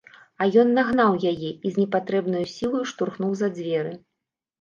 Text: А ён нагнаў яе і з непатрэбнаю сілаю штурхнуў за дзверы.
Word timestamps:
А 0.43 0.45
ён 0.61 0.69
нагнаў 0.77 1.11
яе 1.31 1.49
і 1.49 1.67
з 1.73 1.73
непатрэбнаю 1.81 2.41
сілаю 2.55 2.81
штурхнуў 2.93 3.37
за 3.43 3.51
дзверы. 3.59 3.93